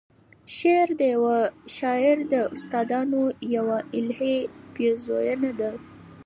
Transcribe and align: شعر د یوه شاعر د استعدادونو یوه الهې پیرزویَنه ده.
شعر 0.55 0.87
د 0.99 1.01
یوه 1.15 1.37
شاعر 1.77 2.17
د 2.33 2.35
استعدادونو 2.55 3.21
یوه 3.55 3.77
الهې 3.97 4.35
پیرزویَنه 4.75 5.51
ده. 5.59 5.71